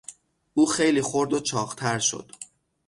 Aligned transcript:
او 0.53 0.65
خیلی 0.65 1.01
خورد 1.01 1.33
و 1.33 1.39
چاقتر 1.39 1.99
شد. 1.99 2.31